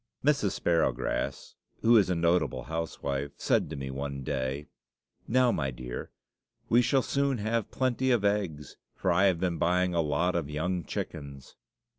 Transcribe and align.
Mrs. 0.25 0.59
Sparrowgrass, 0.59 1.53
who 1.83 1.95
is 1.95 2.09
a 2.09 2.15
notable 2.15 2.63
housewife, 2.63 3.33
said 3.37 3.69
to 3.69 3.75
me 3.75 3.91
one 3.91 4.23
day, 4.23 4.65
"Now, 5.27 5.51
my 5.51 5.69
dear, 5.69 6.09
we 6.69 6.81
shall 6.81 7.03
soon 7.03 7.37
have 7.37 7.69
plenty 7.69 8.09
of 8.09 8.25
eggs, 8.25 8.77
for 8.95 9.11
I 9.11 9.25
have 9.25 9.39
been 9.39 9.59
buying 9.59 9.93
a 9.93 10.01
lot 10.01 10.33
of 10.35 10.49
young 10.49 10.83
chickens." 10.85 11.55